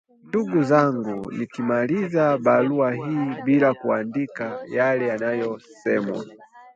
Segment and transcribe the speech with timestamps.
[0.27, 6.25] Ndugu zangu nikimaliza barua hii bila kuandika yale yanayosemwa